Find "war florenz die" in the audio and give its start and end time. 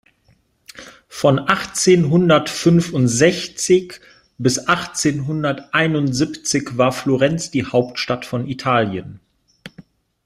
6.75-7.65